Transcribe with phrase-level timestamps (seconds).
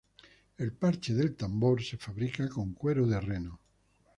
[0.57, 3.59] El parche del tambor se fabrica con cuero de reno.